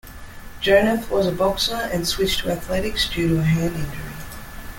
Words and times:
Jonath 0.63 1.11
was 1.11 1.27
a 1.27 1.31
boxer, 1.31 1.75
and 1.75 2.07
switched 2.07 2.39
to 2.39 2.49
athletics 2.49 3.07
due 3.07 3.27
to 3.27 3.37
a 3.39 3.43
hand 3.43 3.75
injury. 3.75 4.13